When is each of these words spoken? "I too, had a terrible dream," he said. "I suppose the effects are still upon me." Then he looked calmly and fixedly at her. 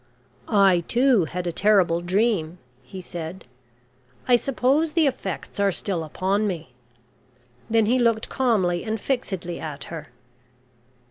"I 0.49 0.79
too, 0.87 1.25
had 1.25 1.45
a 1.45 1.51
terrible 1.51 2.01
dream," 2.01 2.57
he 2.81 3.01
said. 3.01 3.45
"I 4.27 4.35
suppose 4.35 4.93
the 4.93 5.05
effects 5.05 5.59
are 5.59 5.71
still 5.71 6.03
upon 6.03 6.47
me." 6.47 6.73
Then 7.69 7.85
he 7.85 7.99
looked 7.99 8.27
calmly 8.27 8.83
and 8.83 8.99
fixedly 8.99 9.59
at 9.59 9.83
her. 9.93 10.07